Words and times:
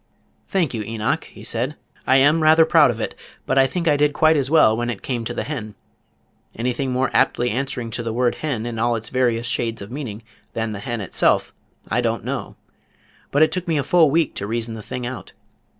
"Thank 0.47 0.73
you, 0.73 0.81
Enoch," 0.81 1.25
he 1.25 1.43
said. 1.43 1.75
"I 2.07 2.15
am 2.15 2.41
rather 2.41 2.65
proud 2.65 2.89
of 2.89 2.99
it, 2.99 3.13
but 3.45 3.59
I 3.59 3.67
think 3.67 3.87
I 3.87 3.95
did 3.97 4.13
quite 4.13 4.35
as 4.35 4.49
well 4.49 4.75
when 4.75 4.89
it 4.89 5.03
came 5.03 5.23
to 5.25 5.33
the 5.35 5.43
hen. 5.43 5.75
Anything 6.55 6.91
more 6.91 7.11
aptly 7.13 7.51
answering 7.51 7.91
to 7.91 8.01
the 8.01 8.11
word 8.11 8.33
hen 8.41 8.65
in 8.65 8.79
all 8.79 8.95
its 8.95 9.09
various 9.09 9.45
shades 9.45 9.79
of 9.79 9.91
meaning 9.91 10.23
than 10.53 10.71
the 10.71 10.79
hen 10.79 11.01
itself 11.01 11.53
I 11.87 12.01
don't 12.01 12.25
know, 12.25 12.55
but 13.29 13.43
it 13.43 13.51
took 13.51 13.67
me 13.67 13.77
a 13.77 13.83
full 13.83 14.09
week 14.09 14.33
to 14.37 14.47
reason 14.47 14.73
the 14.73 14.81
thing 14.81 15.05
out. 15.05 15.33